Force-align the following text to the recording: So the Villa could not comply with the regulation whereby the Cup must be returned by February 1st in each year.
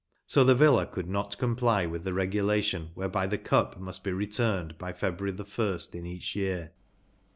So 0.25 0.43
the 0.43 0.55
Villa 0.55 0.87
could 0.87 1.07
not 1.07 1.37
comply 1.37 1.85
with 1.85 2.05
the 2.05 2.13
regulation 2.15 2.89
whereby 2.95 3.27
the 3.27 3.37
Cup 3.37 3.79
must 3.79 4.03
be 4.03 4.11
returned 4.11 4.79
by 4.79 4.93
February 4.93 5.37
1st 5.37 5.93
in 5.93 6.07
each 6.07 6.35
year. 6.35 6.71